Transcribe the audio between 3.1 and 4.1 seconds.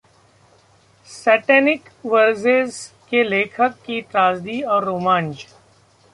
लेखक की